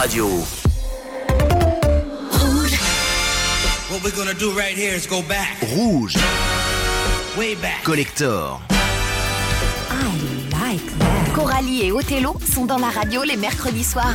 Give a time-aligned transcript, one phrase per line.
[0.00, 0.26] Radio.
[3.88, 6.16] What we're gonna do right here is go back, Rouge.
[7.36, 7.82] way back.
[7.84, 8.58] Collector.
[11.56, 14.12] Coralie et Othello sont dans la radio les mercredis soirs.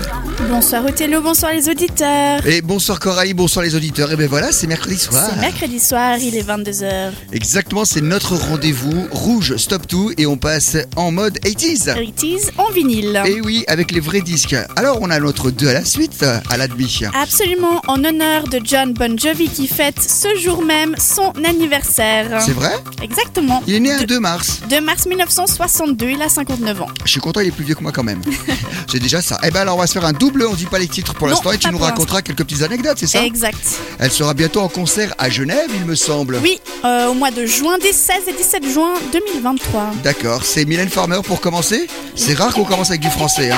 [0.47, 2.45] Bonsoir Othello, bonsoir les auditeurs.
[2.45, 4.11] Et bonsoir Coralie, bonsoir les auditeurs.
[4.11, 5.27] Et ben voilà, c'est mercredi soir.
[5.27, 7.09] C'est mercredi soir, il est 22h.
[7.31, 11.95] Exactement, c'est notre rendez-vous rouge Stop Tout et on passe en mode 80s.
[11.95, 13.23] 80s en vinyle.
[13.25, 14.55] Et oui, avec les vrais disques.
[14.75, 17.01] Alors on a notre 2 à la suite, à l'admi.
[17.19, 22.39] Absolument en honneur de John Bon Jovi qui fête ce jour même son anniversaire.
[22.45, 22.75] C'est vrai?
[23.01, 23.63] Exactement.
[23.65, 24.61] Il est né un 2 mars.
[24.69, 26.87] 2 mars 1962, il a 59 ans.
[27.03, 28.21] Je suis content, il est plus vieux que moi quand même.
[28.91, 29.37] c'est déjà ça.
[29.43, 31.27] Et ben alors on va se faire un double, on dit pas les titres pour
[31.27, 33.57] l'instant et tu nous raconteras quelques petites anecdotes, c'est ça Exact.
[33.99, 36.39] Elle sera bientôt en concert à Genève, il me semble.
[36.43, 39.91] Oui, euh, au mois de juin, des 16 et 17 juin 2023.
[40.03, 41.87] D'accord, c'est Mylène Farmer pour commencer.
[42.15, 43.51] C'est rare qu'on commence avec du français.
[43.51, 43.57] Hein.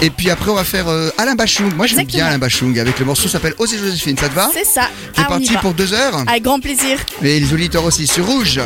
[0.00, 1.72] Et, et puis après, on va faire euh, Alain Bachung.
[1.74, 4.16] Moi, j'aime bien Alain Bachung avec le morceau s'appelle Osez Joséphine.
[4.18, 4.88] Ça te va C'est ça.
[5.14, 6.24] C'est Ah, parti pour deux heures.
[6.26, 6.98] Avec grand plaisir.
[7.22, 8.60] Et les auditeurs aussi sur Rouge.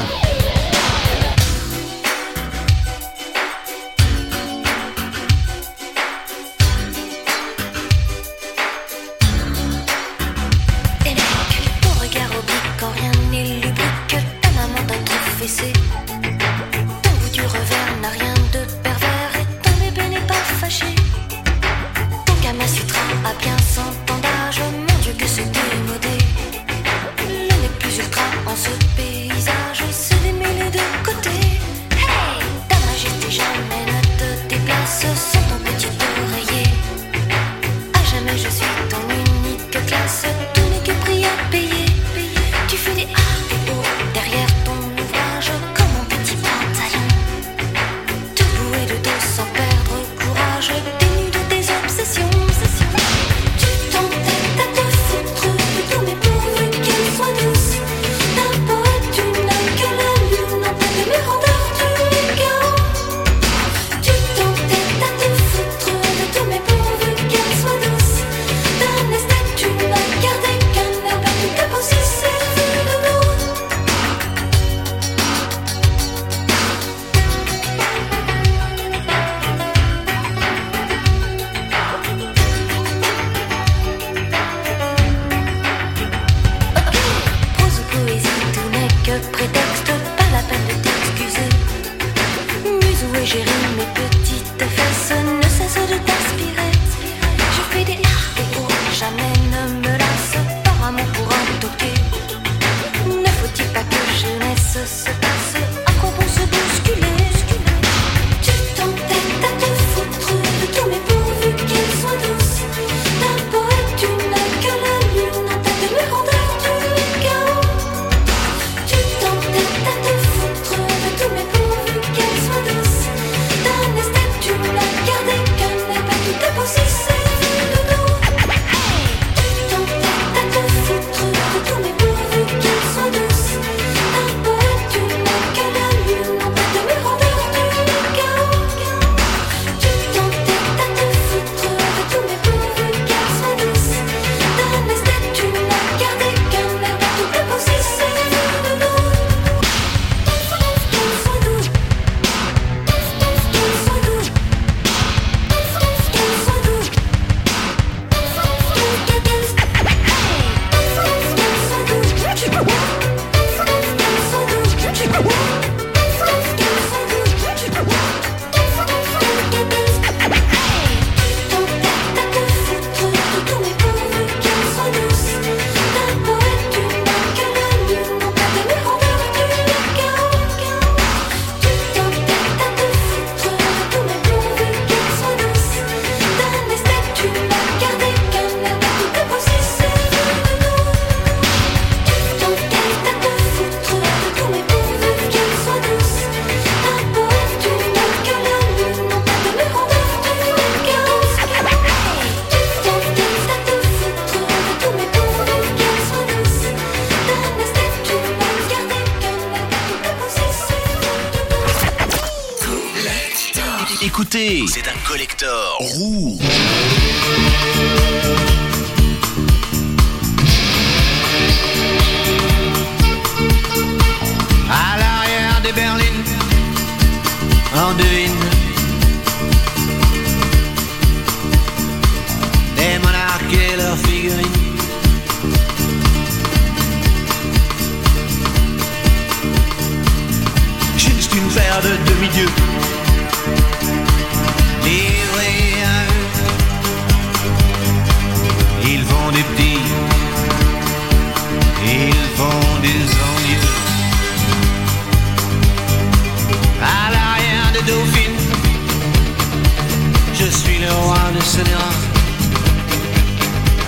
[261.34, 261.90] Le Sénéra,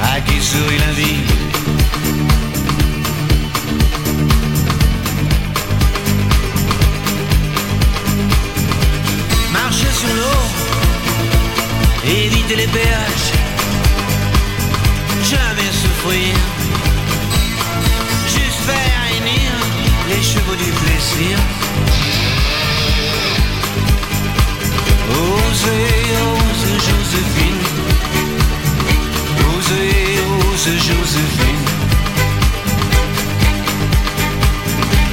[0.03, 1.23] à qui sourit la vie.
[9.53, 10.43] Marcher sur l'eau,
[12.05, 13.33] éviter les péages,
[15.23, 16.35] jamais souffrir,
[18.27, 19.53] juste faire réunir
[20.11, 21.39] les chevaux du plaisir.
[27.11, 27.63] Joséphine,
[29.59, 30.21] osez,
[30.53, 31.65] ose Joséphine.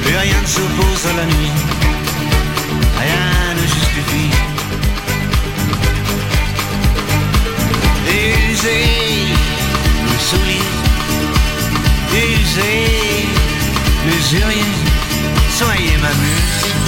[0.02, 1.54] Plus rien ne s'oppose à la nuit,
[3.00, 4.30] rien ne justifie.
[8.06, 9.34] Usez
[10.04, 10.66] le soulier,
[12.14, 13.26] usez
[14.06, 14.70] l'usurier,
[15.58, 16.87] soyez ma muse.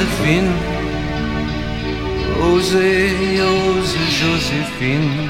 [0.00, 0.50] Joséphine.
[2.42, 5.28] Osez, osez Joséphine.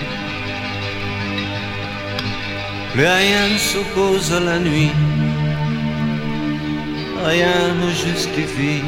[2.92, 4.92] Plus rien ne s'oppose à la nuit.
[7.24, 8.82] Rien ne justifie.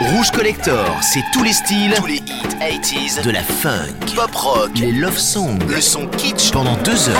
[0.00, 4.70] Rouge Collector, c'est tous les styles, tous les hits 80s, de la funk, pop rock,
[4.76, 7.18] les love songs, le son kitsch pendant deux heures.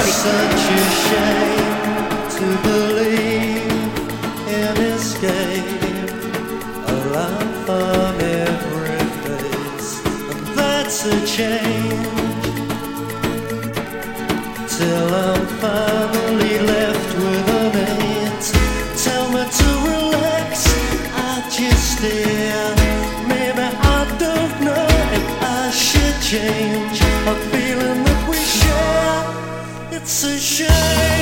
[11.39, 12.43] Change.
[14.77, 18.45] Till I'm finally left with an eight.
[19.05, 20.51] Tell me to relax,
[21.15, 22.75] I just stare.
[23.33, 24.87] Maybe I don't know
[25.19, 25.27] if
[25.59, 26.99] I should change.
[27.33, 29.97] A feeling that we share.
[29.97, 31.18] It's a shame.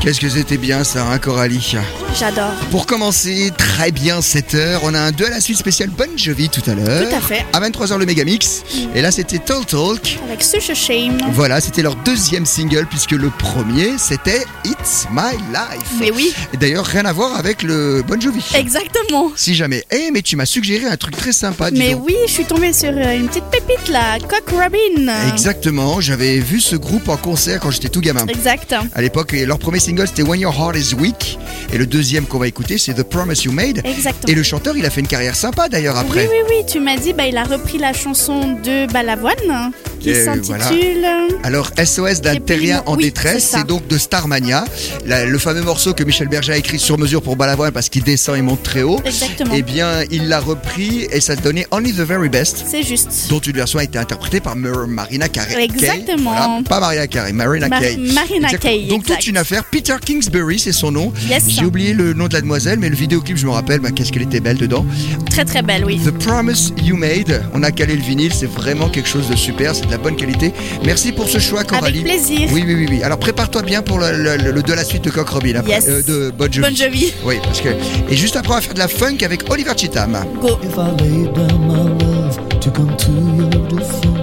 [0.00, 1.76] Qu'est-ce que c'était bien ça, hein, Coralie
[2.18, 2.52] J'adore.
[2.70, 6.08] Pour commencer, très bien 7 heures, on a un 2 à la suite spécial Bon
[6.16, 7.06] Jovi tout à l'heure.
[7.08, 7.44] Tout à fait.
[7.52, 8.62] À 23h le Megamix.
[8.94, 10.18] Et là c'était Tall Talk.
[10.26, 11.18] Avec Such a Shame.
[11.32, 15.90] Voilà, c'était leur deuxième single puisque le premier c'était It's My Life.
[16.00, 18.42] Mais oui, d'ailleurs rien à voir avec le Bon Jovi.
[18.54, 19.30] exactement.
[19.36, 19.84] Si jamais.
[19.90, 21.70] Eh mais tu m'as suggéré un truc très sympa.
[21.72, 22.06] Mais donc.
[22.06, 25.12] oui, je suis tombée sur euh, une petite pépite là, Cock Robin.
[25.30, 28.26] Exactement, j'avais vu ce groupe en concert quand j'étais tout gamin.
[28.26, 28.74] Exact.
[28.94, 31.38] À l'époque, leur premier single c'était When Your Heart Is Weak.
[31.72, 33.82] Et le deuxième qu'on va écouter c'est The Promise You Made.
[33.84, 34.32] Exactement.
[34.32, 36.28] Et le chanteur, il a fait une carrière sympa d'ailleurs Oui, après.
[36.28, 39.70] oui, oui, tu m'as dit, bah, il a repris la chanson de Balavoine
[40.00, 41.06] qui Et s'intitule.
[41.44, 44.64] Alors SOS d'un terrien en oui, détresse, c'est donc de Starmania,
[45.06, 48.02] La- le fameux morceau que Michel Berger a écrit sur mesure pour Balavoine parce qu'il
[48.02, 49.00] descend et monte très haut.
[49.04, 49.52] Exactement.
[49.54, 52.64] Eh bien, il l'a repris et ça donnait Only the Very Best.
[52.66, 53.26] C'est juste.
[53.28, 55.62] Dont une version a été interprétée par Mar- Marina Carey.
[55.64, 56.30] Exactement.
[56.30, 57.80] Voilà, pas Maria Carey, Marina Mar-.
[57.98, 58.48] Marina.
[58.54, 59.16] Kaye, Donc exact.
[59.18, 59.64] toute une affaire.
[59.82, 61.10] Peter Kingsbury, c'est son nom.
[61.26, 61.44] Yes.
[61.48, 64.12] J'ai oublié le nom de la demoiselle, mais le vidéoclip, je me rappelle, bah, qu'est-ce
[64.12, 64.84] qu'elle était belle dedans.
[65.30, 65.98] Très très belle, oui.
[66.04, 67.42] The Promise You Made.
[67.54, 70.16] On a calé le vinyle, c'est vraiment quelque chose de super, c'est de la bonne
[70.16, 70.52] qualité.
[70.84, 72.00] Merci pour ce choix, Coralie.
[72.00, 72.50] Avec plaisir.
[72.52, 73.02] Oui, oui, oui, oui.
[73.02, 75.72] Alors prépare-toi bien pour le, le- le- le de la suite de Coq Robin, après,
[75.72, 75.86] Yes.
[75.88, 76.68] euh, de Bon Jovi.
[76.68, 77.12] Bon Jovi.
[77.24, 77.70] Oui, parce que.
[78.10, 80.12] Et juste après, on va faire de la funk avec Oliver Cheetham.
[80.42, 80.58] Go.
[80.62, 84.19] If I laid down my love to come to your defense,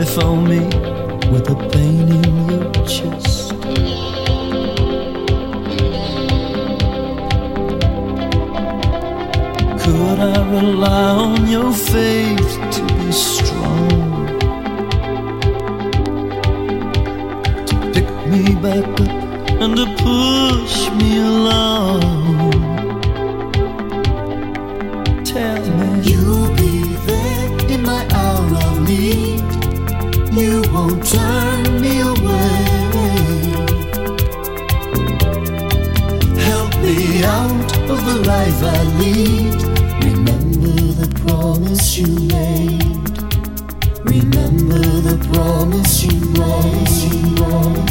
[0.00, 0.60] worry for me
[1.30, 3.50] with a pain in your chest?
[9.82, 14.26] Could I rely on your faith to be strong?
[17.66, 22.59] To pick me back up and to push me along.
[41.26, 42.82] Promise you made.
[44.04, 46.30] Remember the promise you made.
[46.30, 47.89] You promise you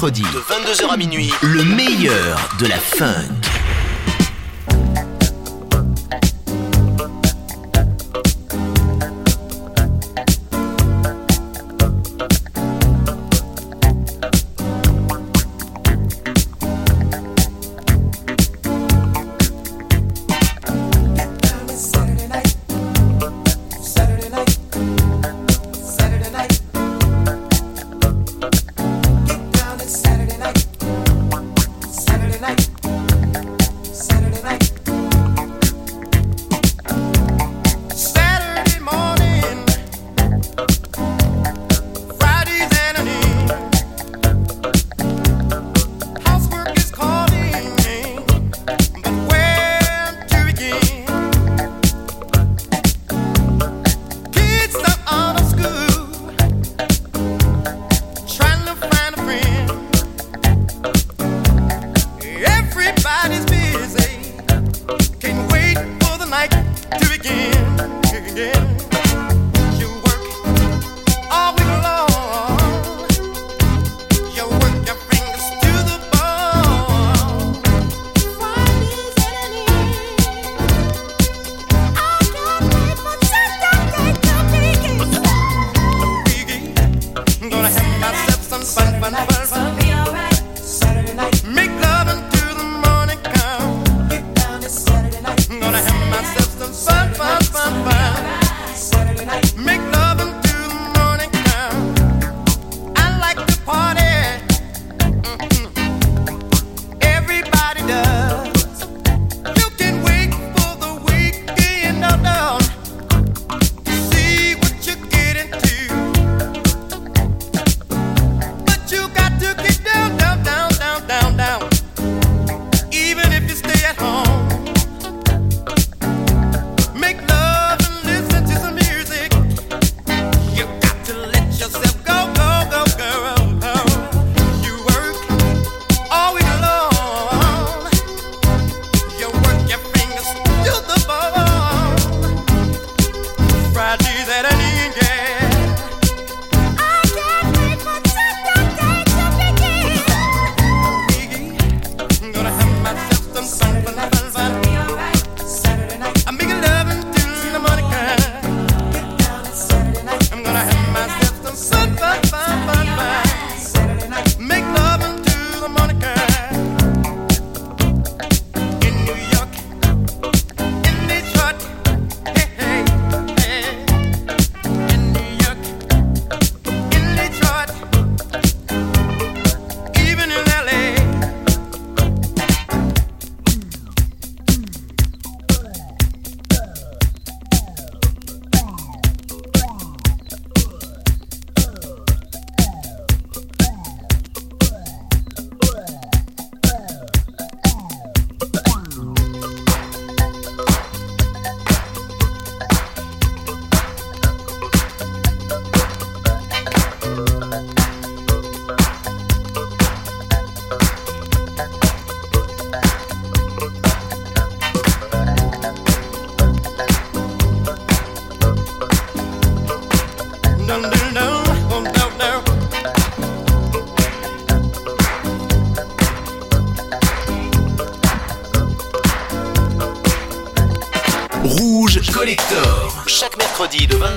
[0.00, 3.37] mercredi, de 22h à minuit, le meilleur de la funk.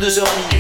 [0.02, 0.51] 22h30.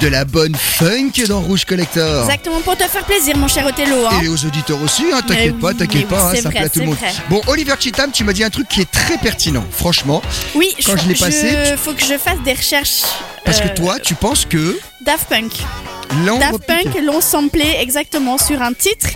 [0.00, 2.24] De la bonne funk dans Rouge Collector.
[2.24, 4.06] Exactement pour te faire plaisir, mon cher Othello.
[4.06, 4.20] hein.
[4.22, 6.86] Et aux auditeurs aussi, hein, t'inquiète pas, t'inquiète pas, hein, ça plaît à tout le
[6.86, 6.96] monde.
[6.96, 7.12] vrai.
[7.30, 10.20] Bon, Oliver Chitam, tu m'as dit un truc qui est très pertinent, franchement.
[10.54, 13.02] Oui, Quand je l'ai passé, Il faut que je fasse des recherches.
[13.44, 15.52] Parce euh, que toi, tu penses que Daft Punk.
[16.40, 19.08] Daft Punk l'ont samplé exactement sur un titre.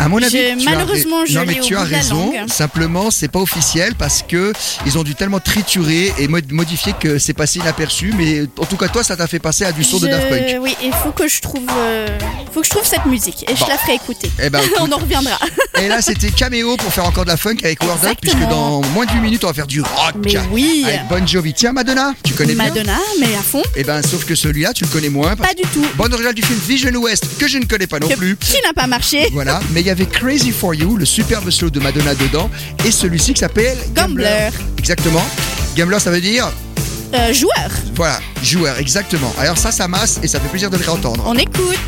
[0.00, 2.32] À mon avis, Je- tu as malheureusement, ra- je non, mais tu as raison.
[2.48, 4.52] Simplement, c'est pas officiel parce que
[4.86, 8.12] ils ont dû tellement triturer et mod- modifier que c'est passé inaperçu.
[8.16, 10.42] Mais en tout cas, toi, ça t'a fait passer à du son de Daft Punk.
[10.60, 12.06] Oui, il faut que je trouve, euh,
[12.52, 13.64] faut que je trouve cette musique et Bon.
[13.64, 14.30] je la ferai écouter.
[14.42, 14.60] Eh ben.
[14.80, 15.38] On en reviendra.
[15.82, 18.80] Et là, c'était caméo pour faire encore de la funk avec Word Up, puisque dans
[18.92, 20.14] moins de 8 minutes, on va faire du rock.
[20.24, 20.84] Mais oui.
[20.86, 21.52] Avec Bon Jovi.
[21.52, 23.62] Tiens, Madonna, tu connais bien Madonna, mais à fond.
[23.74, 25.34] Eh ben, sauf que celui-là, tu le connais moins.
[25.34, 25.84] Pas du tout.
[25.96, 28.36] Bande originale du film Vision West, que je ne connais pas non Que- plus.
[28.36, 31.68] Qui n'a pas marché Voilà, mais il y avait Crazy for You, le superbe slow
[31.68, 32.50] de Madonna dedans,
[32.86, 34.48] et celui-ci qui s'appelle Gambler.
[34.78, 35.22] Exactement.
[35.76, 36.50] Gambler, ça veut dire,
[37.12, 37.68] Euh, Joueur.
[37.94, 39.30] voilà, joueur, exactement.
[39.38, 41.22] Alors ça, ça masse et ça fait plaisir de le réentendre.
[41.26, 41.78] On écoute.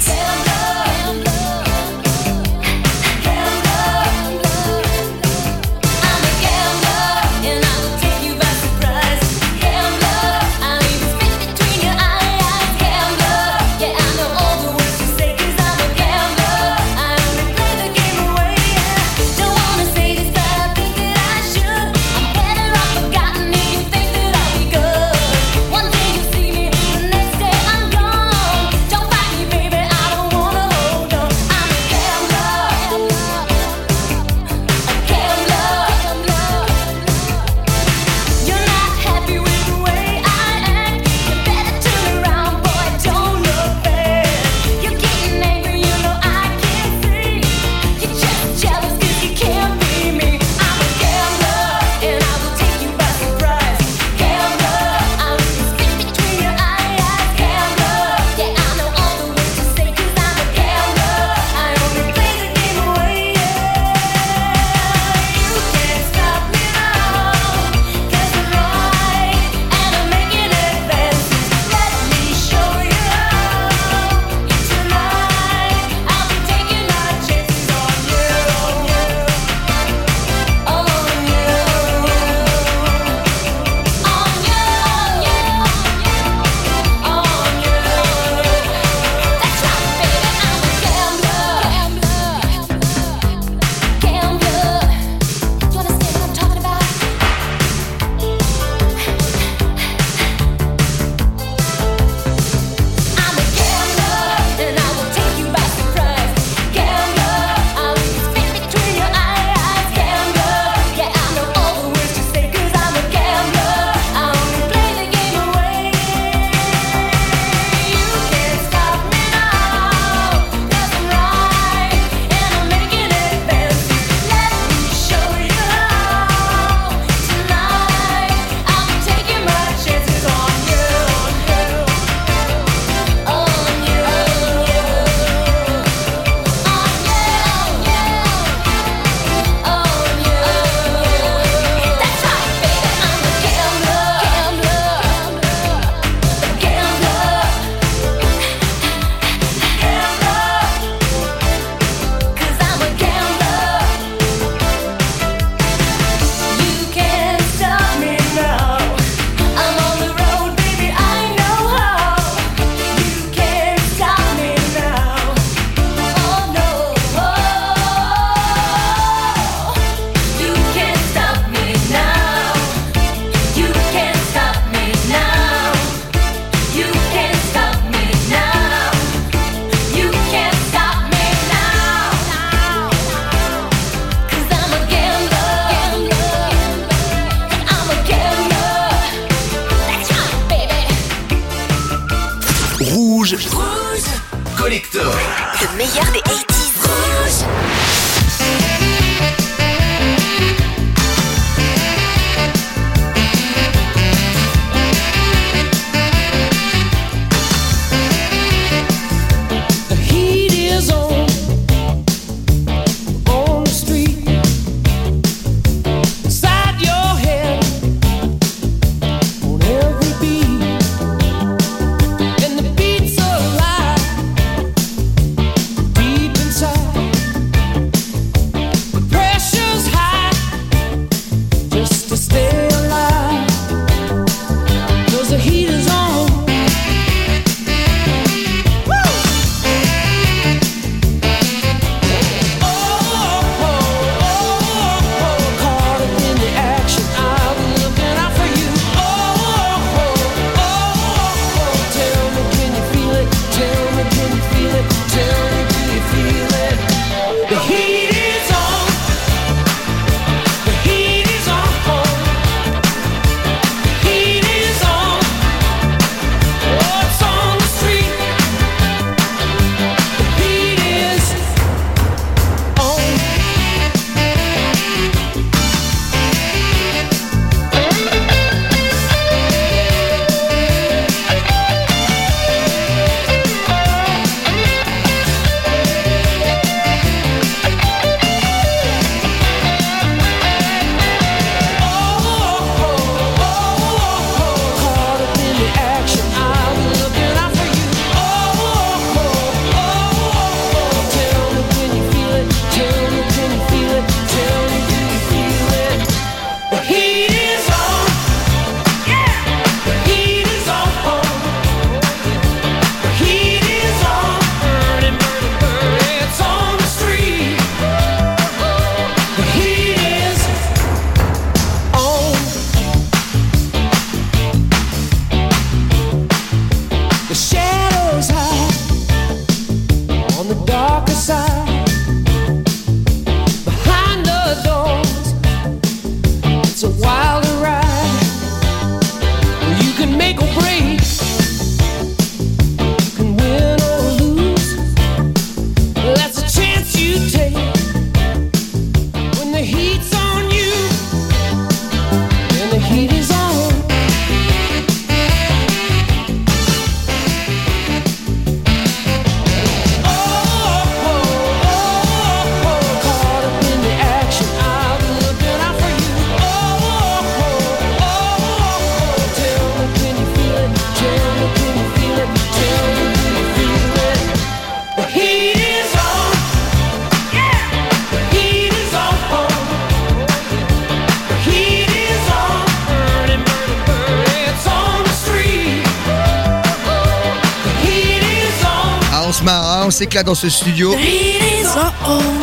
[389.86, 390.94] On s'éclate dans ce studio.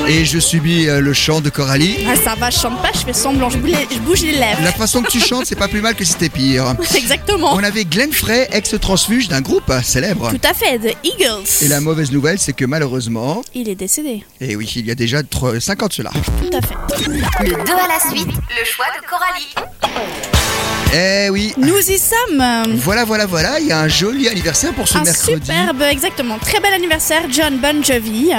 [0.07, 1.97] Et je subis euh, le chant de Coralie.
[2.07, 4.31] Ah, ça va, je chante pas, je fais semblant, je bouge les, je bouge les
[4.31, 4.61] lèvres.
[4.63, 6.73] La façon que tu chantes, c'est pas plus mal que si c'était pire.
[6.95, 7.53] Exactement.
[7.53, 10.29] On avait Glenn Frey, ex-transfuge d'un groupe célèbre.
[10.31, 11.43] Tout à fait, The Eagles.
[11.61, 14.23] Et la mauvaise nouvelle, c'est que malheureusement, Il est décédé.
[14.39, 15.19] et oui, il y a déjà
[15.59, 16.11] 5 ans de cela.
[16.11, 16.75] Tout à fait.
[17.43, 19.53] Le 2 à la suite, le choix de Coralie.
[20.95, 21.53] Eh oui.
[21.57, 22.75] Nous y sommes.
[22.77, 25.41] Voilà, voilà, voilà, il y a un joli anniversaire pour ce Un mercredi.
[25.41, 26.37] superbe, exactement.
[26.37, 28.31] Très bel anniversaire, John Bon Jovi.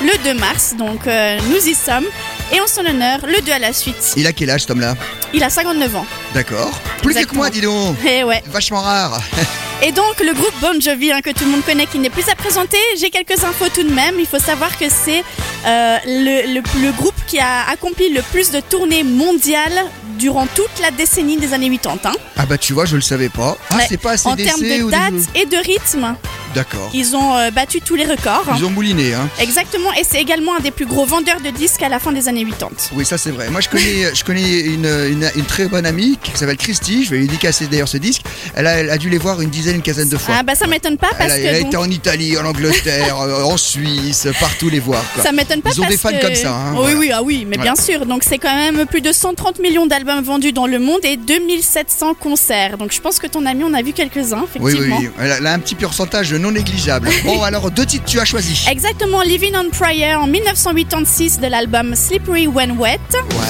[0.00, 2.06] Le 2 mars, donc euh, nous y sommes.
[2.52, 4.12] Et en son honneur, le 2 à la suite.
[4.16, 4.94] Il a quel âge, cet homme-là?
[5.34, 6.06] Il a 59 ans.
[6.32, 6.70] D'accord.
[7.02, 7.96] Plus que moi, dis donc.
[8.04, 8.42] Et ouais.
[8.46, 9.20] Vachement rare.
[9.82, 12.28] Et donc le groupe Bon Jovi hein, que tout le monde connaît qui n'est plus
[12.30, 14.16] à présenter, j'ai quelques infos tout de même.
[14.18, 15.24] Il faut savoir que c'est
[15.66, 19.72] euh, le, le- le groupe qui a accompli le plus de tournées mondiales
[20.18, 21.98] durant toute la décennie des années 80.
[22.04, 22.12] hein.
[22.36, 23.56] Ah bah tu vois, je le savais pas.
[23.70, 23.86] Ah, Ouais.
[23.88, 26.14] c'est pas assez En termes de date des- et de rythme,
[26.54, 26.90] D'accord.
[26.92, 28.44] ils ont euh, battu tous les records.
[28.58, 29.28] Ils ont mouliné, hein.
[29.40, 32.28] Exactement, et c'est également un des plus gros vendeurs de disques à la fin des
[32.28, 32.70] années 80.
[32.94, 33.48] Oui, ça c'est vrai.
[33.48, 37.04] Moi je connais, je connais une, une, une très bonne amie qui s'appelle Christy.
[37.04, 38.22] Je vais lui dédicacer d'ailleurs ce disque.
[38.54, 40.34] Elle a, elle a dû les voir une dizaine, une quinzaine de fois.
[40.38, 41.46] Ah bah ça m'étonne pas parce elle, que.
[41.46, 45.02] Elle a été en Italie, en Angleterre, euh, en Suisse, partout les voir.
[45.14, 45.22] Quoi.
[45.22, 46.52] Ça m'étonne pas Ils ont des fans comme ça.
[46.52, 48.04] Hein, oui, oui, ah oui, mais bien sûr.
[48.04, 52.14] Donc c'est quand même plus de 130 millions d'albums vendus dans le monde et 2700
[52.14, 52.78] concerts.
[52.78, 54.96] Donc je pense que ton ami, on a vu quelques-uns, effectivement.
[54.98, 55.24] Oui, oui, oui.
[55.38, 57.08] Elle a un petit pourcentage non négligeable.
[57.24, 58.66] bon, alors deux titres tu as choisi.
[58.68, 62.98] Exactement, Living on Prayer en 1986 de l'album Slippery When Wet.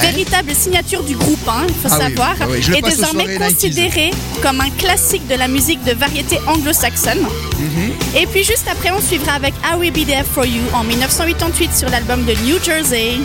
[0.02, 2.34] Véritable signature du groupe, hein, il faut ah savoir.
[2.40, 2.78] Ah oui, oui.
[2.78, 4.10] Et désormais considéré
[4.42, 6.09] comme un classique de la musique de variété
[6.46, 7.20] anglo-saxonne.
[7.20, 7.92] Mhm.
[8.16, 11.76] Et puis juste après, on suivra avec I Will Be There For You en 1988
[11.76, 13.18] sur l'album de New Jersey.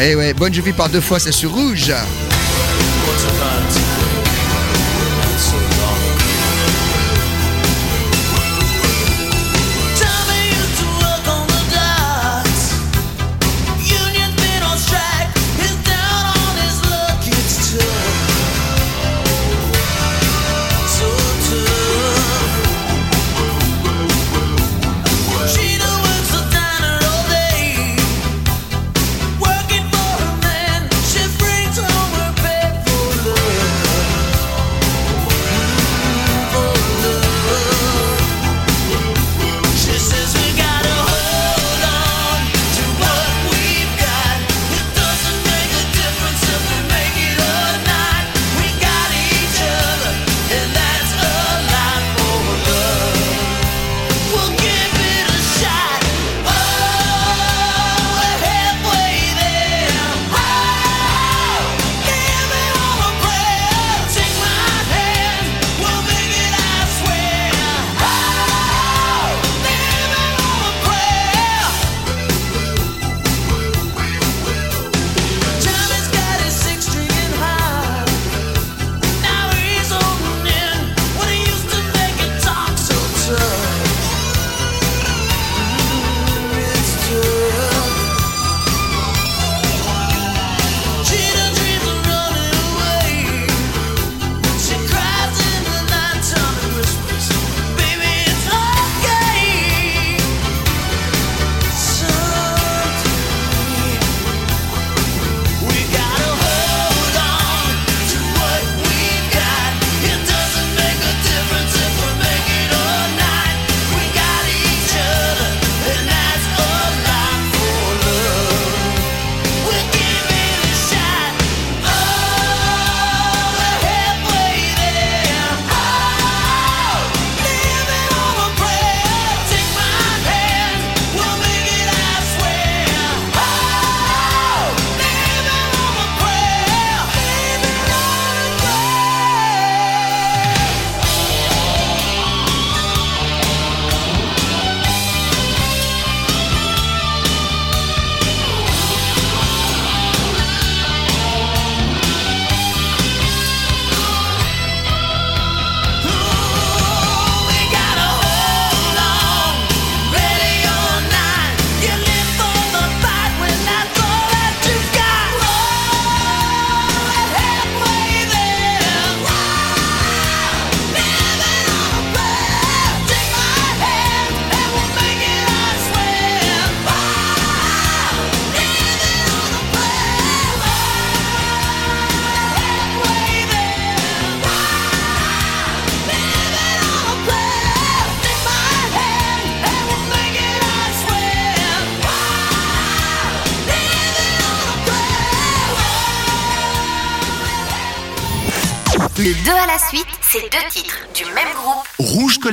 [0.00, 1.92] Eh ouais, Bonne Jovi par deux fois, c'est sur Rouge.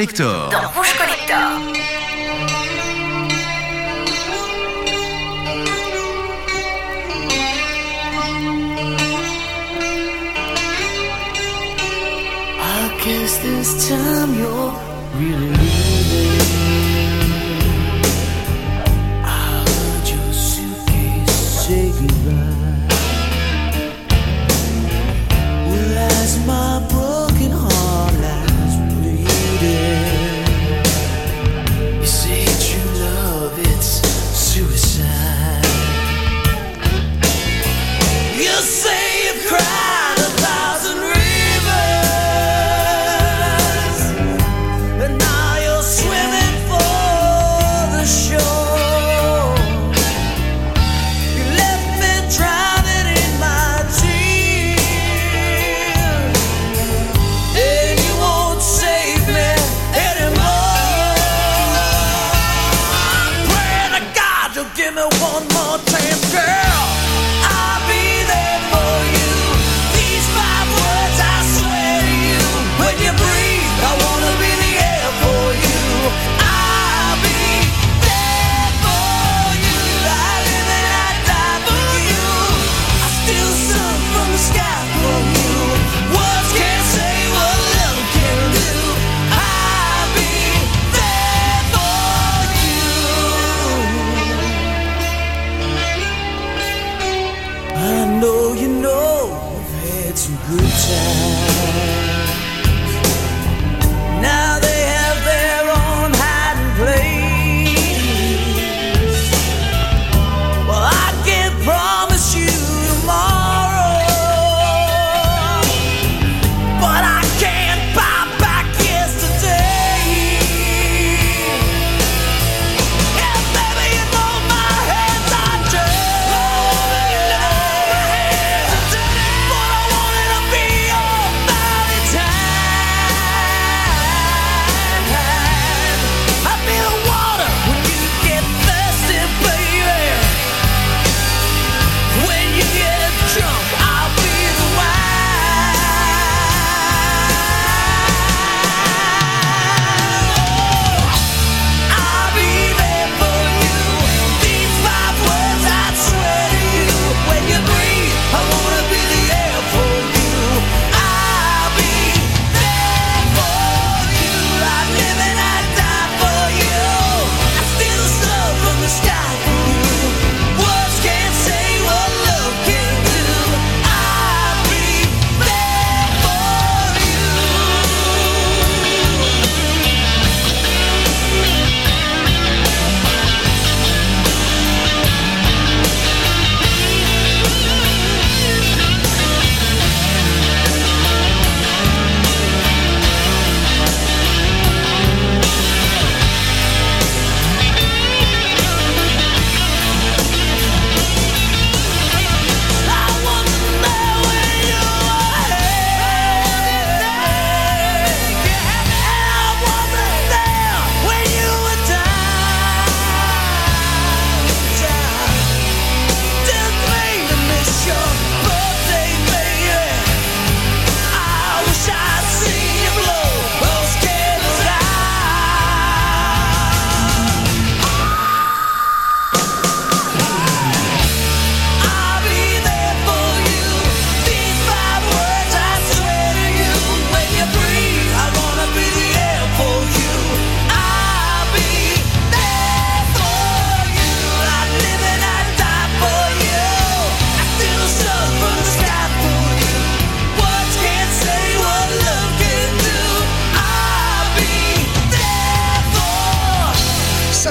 [0.04, 0.33] Beteiligte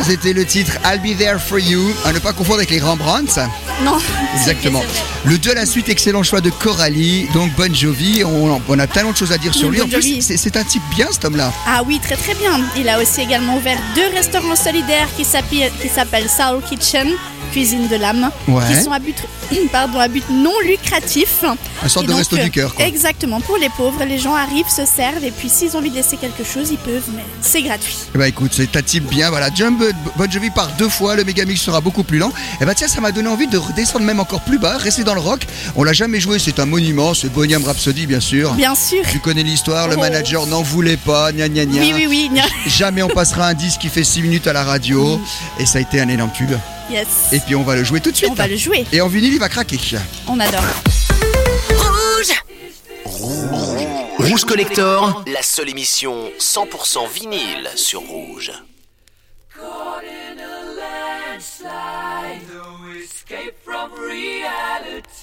[0.05, 1.95] c'était le titre I'll Be There For You.
[2.05, 3.39] À ne pas confondre avec les Rembrandts.
[3.85, 3.99] Non.
[4.35, 4.83] Exactement.
[5.25, 7.27] Le 2 à la suite, excellent choix de Coralie.
[7.35, 8.25] Donc, Bon Jovi.
[8.25, 9.83] On, on a tellement de choses à dire sur Oui, lui.
[9.83, 10.23] En Bon plus, Jovi.
[10.23, 11.53] c'est c'est un type bien, cet homme-là.
[11.67, 12.61] Ah oui, très très bien.
[12.77, 17.09] Il a aussi également ouvert deux restaurants solidaires qui s'appellent qui s'appellent Soul Kitchen,
[17.53, 18.63] cuisine de l'âme, Ouais.
[18.69, 19.17] qui sont à but,
[19.73, 21.45] pardon, à but non lucratif.
[21.83, 22.75] Un sorte Et de donc, resto euh, du cœur.
[22.79, 25.97] Exactement, pour les pauvres, les gens arrivent, se servent et puis s'ils ont envie de
[25.97, 27.97] laisser quelque chose, ils peuvent, mais c'est gratuit.
[28.15, 29.49] Eh ben écoute, c'est type bien, voilà.
[29.55, 29.83] Jump
[30.17, 32.33] Bon Jovi par deux fois, le Megamix sera beaucoup plus lent.
[32.61, 35.15] Et ben tiens, ça m'a donné envie de redescendre même encore plus bas, rester dans
[35.15, 35.47] le rock.
[35.77, 38.53] On l'a jamais joué, c'est un monument, c'est Bohemian Rhapsody, bien sûr.
[38.55, 39.03] Bien sûr.
[39.11, 40.01] Tu connais l'histoire, le Oh.
[40.01, 41.81] manager n'en voulait pas, gna gna gna.
[41.81, 42.31] Oui, oui, oui.
[42.33, 42.43] gna.
[42.67, 45.21] Jamais on passera un disque qui fait 6 minutes à la radio.
[45.59, 46.53] Et ça a été un énorme tube.
[46.93, 47.33] Yes.
[47.33, 48.29] Et puis on va le jouer tout de suite.
[48.31, 48.85] On va le jouer.
[48.93, 49.79] Et en vinyle, il va craquer.
[50.29, 50.61] On adore.
[54.19, 58.53] Rouge Collector, la seule émission 100% vinyle sur Rouge.
[62.53, 65.23] No escape from reality.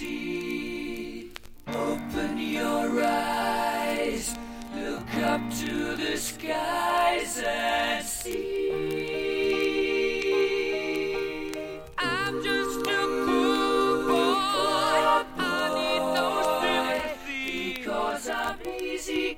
[1.67, 4.35] Open your eyes,
[4.75, 8.88] look up to the skies and see.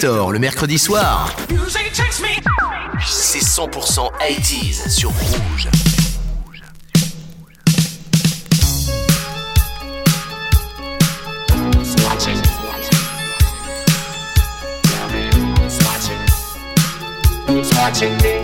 [0.00, 1.30] Collector le mercredi soir.
[3.06, 5.68] C'est 100% 80s sur Rouge.
[17.90, 18.39] watching me.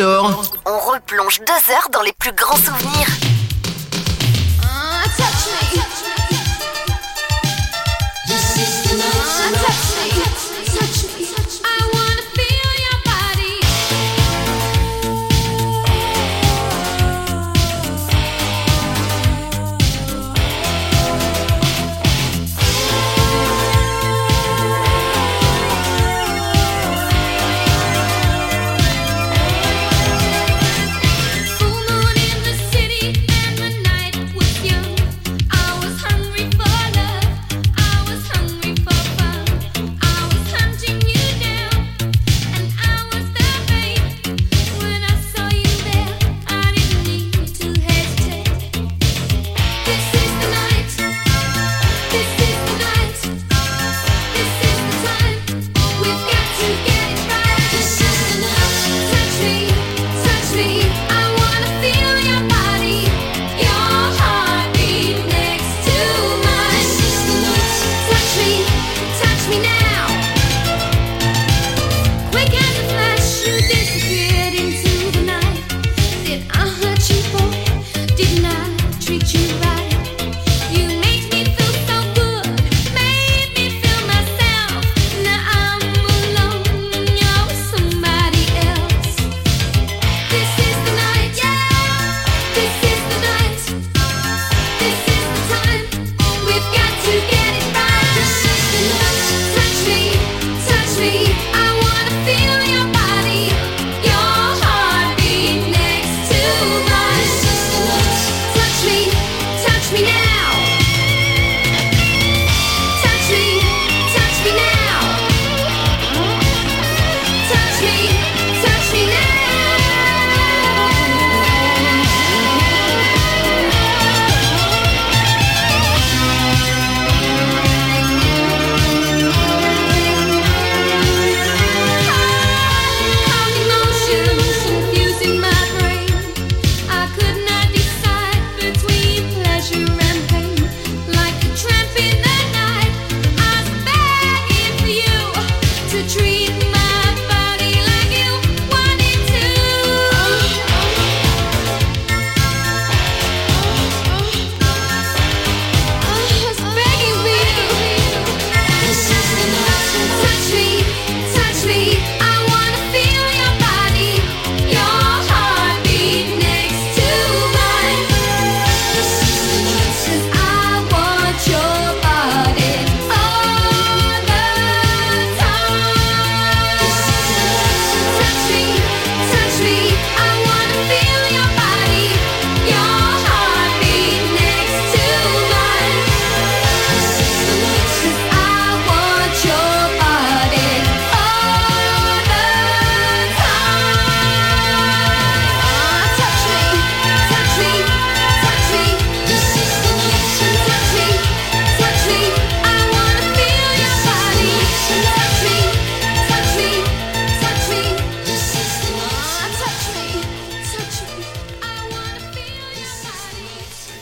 [0.00, 3.37] On replonge deux heures dans les plus grands souvenirs.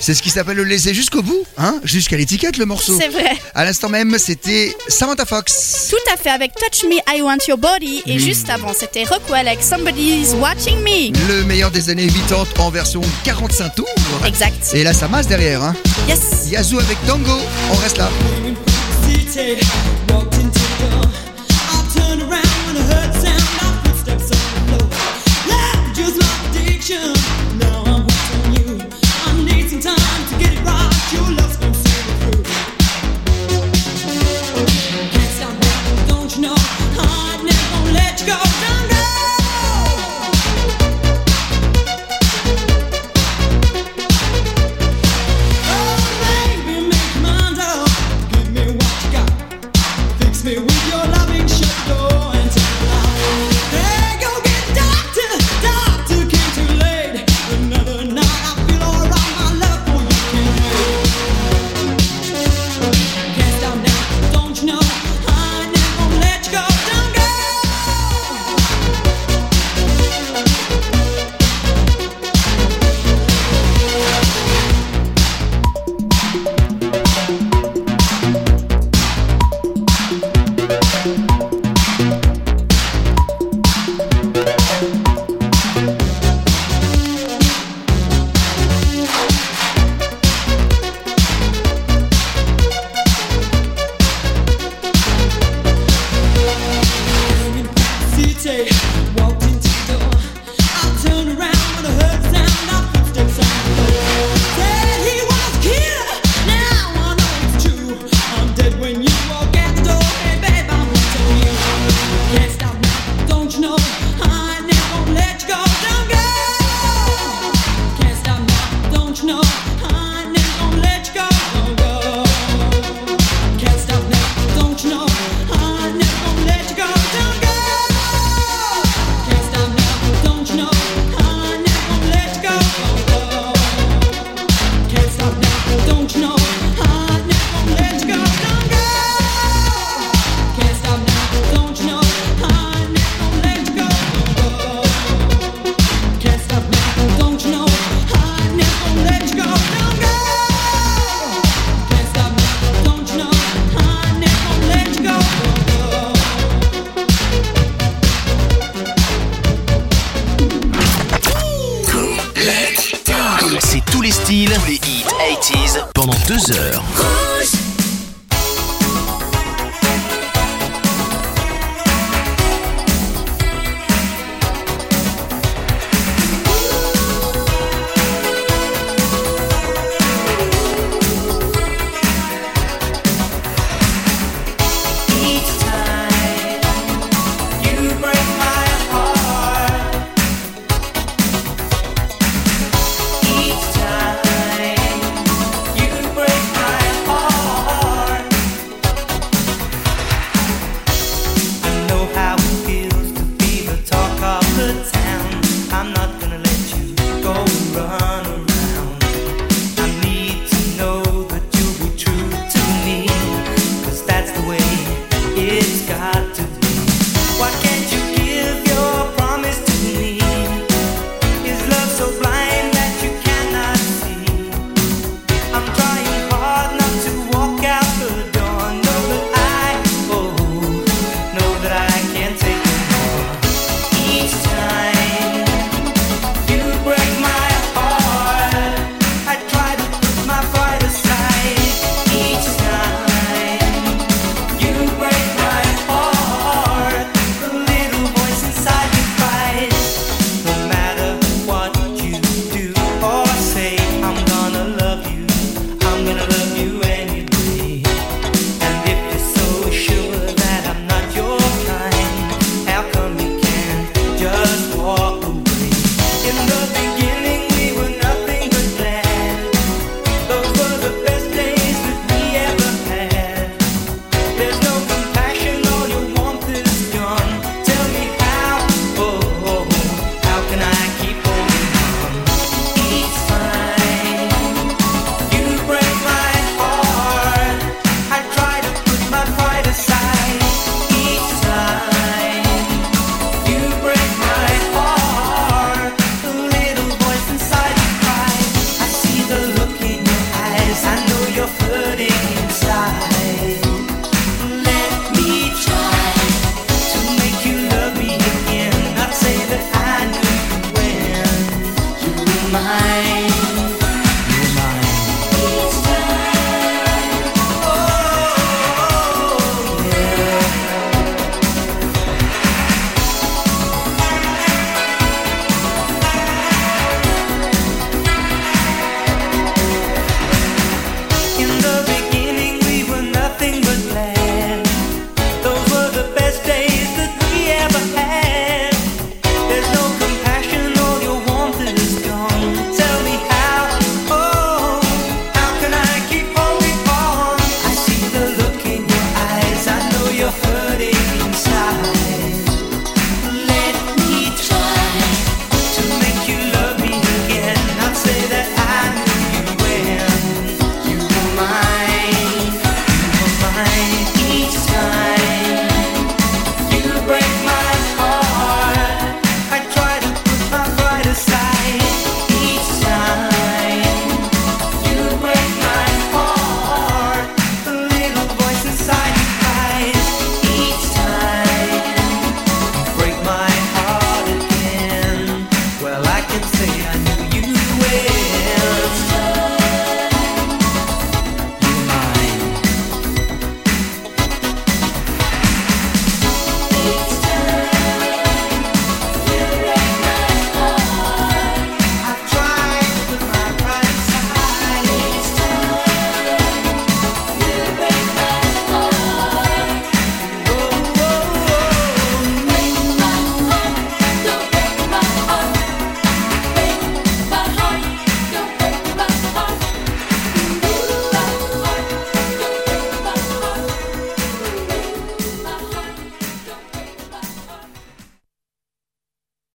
[0.06, 2.96] C'est ce qui s'appelle le laisser jusqu'au bout, hein jusqu'à l'étiquette le morceau.
[2.96, 3.36] C'est vrai.
[3.56, 5.88] À l'instant même, c'était Samantha Fox.
[5.90, 8.04] Tout à fait, avec Touch Me, I Want Your Body.
[8.06, 8.18] Et mm.
[8.20, 11.10] juste avant, c'était Rockwell avec Somebody's Watching Me.
[11.26, 13.86] Le meilleur des années 80 en version 45 tours.
[14.24, 14.74] Exact.
[14.74, 15.64] Et là, ça masse derrière.
[15.64, 15.74] Hein.
[16.06, 16.52] Yes.
[16.52, 17.40] Yazoo avec Dango,
[17.72, 18.08] on reste là.